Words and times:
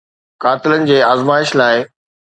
قاتل 0.45 0.73
جي 0.87 0.97
آزمائش 1.11 1.55
لاء 1.63 1.79